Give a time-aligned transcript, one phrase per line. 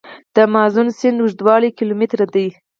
[0.35, 2.47] د مازون سیند اوږدوالی کیلومتره دی.